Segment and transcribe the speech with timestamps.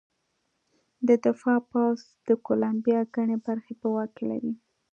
[1.07, 4.55] د دفاع پوځ د کولمبیا ګڼې برخې په واک کې لرلې.